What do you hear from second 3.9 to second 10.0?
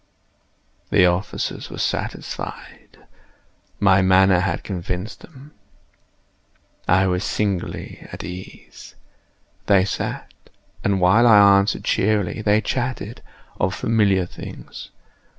manner had convinced them. I was singularly at ease. They